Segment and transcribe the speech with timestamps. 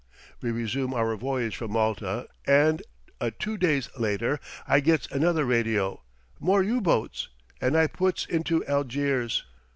[0.41, 2.81] "We resume our voyage from Malta, and
[3.19, 6.01] a two days later I gets another radio
[6.39, 7.29] more U boats
[7.61, 9.45] and I puts into Algiers.